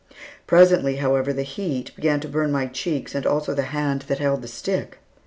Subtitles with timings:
[0.47, 4.41] Presently, however, the heat began to burn my cheeks and also the hand that held
[4.41, 4.97] the stick.